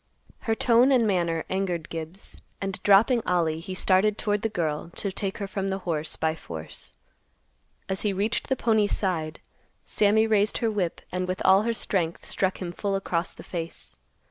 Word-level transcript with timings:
Her 0.49 0.55
tone 0.55 0.91
and 0.91 1.05
manner 1.05 1.45
angered 1.47 1.89
Gibbs, 1.89 2.35
and 2.59 2.81
dropping 2.81 3.21
Ollie 3.27 3.59
he 3.59 3.75
started 3.75 4.17
toward 4.17 4.41
the 4.41 4.49
girl 4.49 4.89
to 4.95 5.11
take 5.11 5.37
her 5.37 5.45
from 5.45 5.67
the 5.67 5.77
horse 5.85 6.15
by 6.15 6.33
force. 6.33 6.93
As 7.87 8.01
he 8.01 8.11
reached 8.11 8.49
the 8.49 8.55
pony's 8.55 8.97
side, 8.97 9.39
Sammy 9.85 10.25
raised 10.25 10.57
her 10.57 10.71
whip 10.71 11.01
and 11.11 11.27
with 11.27 11.39
all 11.45 11.61
her 11.61 11.73
strength 11.75 12.25
struck 12.25 12.59
him 12.59 12.71
full 12.71 12.95
across 12.95 13.31
the 13.31 13.43
face. 13.43 13.93